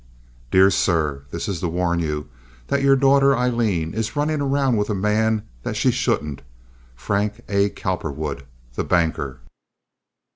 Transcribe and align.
DEAR 0.49 0.71
SIR—This 0.71 1.47
is 1.47 1.59
to 1.59 1.67
warn 1.67 1.99
you 1.99 2.27
that 2.69 2.81
your 2.81 2.95
daughter 2.95 3.37
Aileen 3.37 3.93
is 3.93 4.15
running 4.15 4.41
around 4.41 4.77
with 4.77 4.89
a 4.89 4.95
man 4.95 5.43
that 5.61 5.75
she 5.75 5.91
shouldn't, 5.91 6.41
Frank 6.95 7.41
A. 7.47 7.69
Cowperwood, 7.69 8.43
the 8.73 8.83
banker. 8.83 9.41